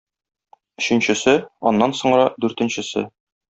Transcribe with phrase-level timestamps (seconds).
[0.83, 1.35] Өченчесе,
[1.73, 3.09] аннан соңра дүртенчесе.